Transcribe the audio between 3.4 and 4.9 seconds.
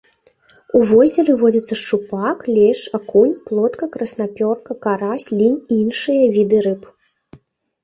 плотка, краснапёрка,